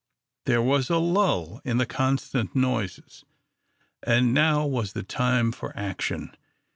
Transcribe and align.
There 0.47 0.63
was 0.63 0.89
a 0.89 0.97
lull 0.97 1.61
in 1.63 1.77
the 1.77 1.85
constant 1.85 2.55
noises, 2.55 3.23
and 4.01 4.33
now 4.33 4.65
was 4.65 4.93
the 4.93 5.03
time 5.03 5.51
for 5.51 5.77
action. 5.77 6.35